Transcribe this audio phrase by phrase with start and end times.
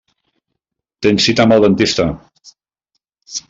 [1.07, 2.09] Tens cita amb el dentista.